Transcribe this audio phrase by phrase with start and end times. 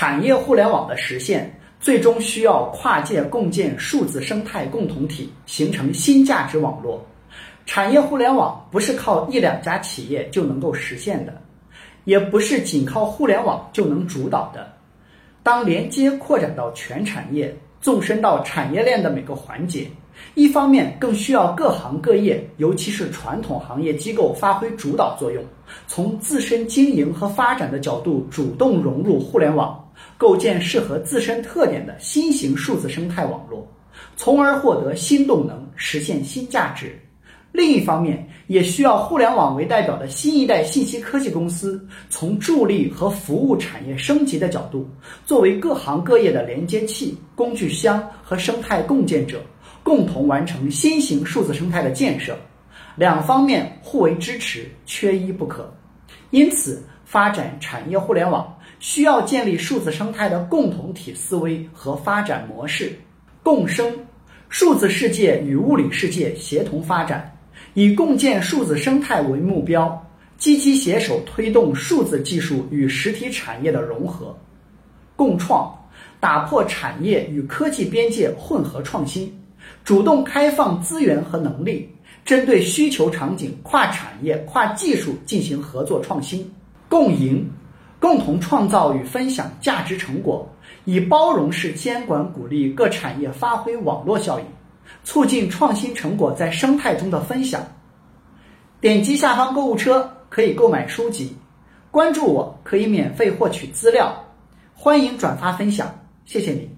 [0.00, 7.06] 产业互联网的实现，最终需要跨界共建数字生态共同体，形成新价值网络。
[7.66, 11.42] 产业互联网不是靠一两家企业就能够实现的，
[12.04, 14.72] 也不是仅靠互联网就能主导的。
[15.42, 19.86] 当连接扩展到全产业，纵深到产业链的每个环节，
[20.34, 25.42] 一方面更需要各行各业，尤其是传统行业机构发挥主导作用，
[25.86, 29.82] 从自身经营和发展的角度主动融入互联网，
[30.18, 33.66] 构建适合自身特点的新型数字生态网络，
[34.16, 37.00] 从而获得新动能，实现新价值。
[37.52, 44.88] 另一方面，也需要互联网为代表的新一代信息科技公司，从助力和服务产业升级的角度，
[45.26, 49.42] 作为各行各业的连接器、工具箱和生态共建者，
[49.82, 52.36] 共同完成新型数字生态的建设。
[52.94, 55.72] 两方面互为支持，缺一不可。
[56.30, 62.96] 因此，发展产业互联网需要建立数字生态的共同体思维和发展模式，
[63.42, 63.92] 共生，
[64.48, 67.36] 数字世界与物理世界协同发展。
[67.74, 70.06] 以共建数字生态为目标，
[70.38, 74.36] 积极携手推动数字技术与实体产业的融合、
[75.14, 75.72] 共创，
[76.18, 79.32] 打破产业与科技边界混合创新，
[79.84, 81.88] 主动开放资源和能力，
[82.24, 86.50] 针对需求场景跨产业、跨技术进行合作创新、
[86.88, 87.48] 共赢，
[87.98, 90.48] 共同创造与分享价值成果，
[90.86, 94.46] 以包容式监管鼓励各产业发挥网络效应。
[95.04, 97.60] 促进创新成果在生态中的分享。
[98.80, 101.36] 点击下方购物车可以购买书籍，
[101.90, 104.24] 关注我可以免费获取资料。
[104.74, 106.70] 欢迎转发分享，谢谢你。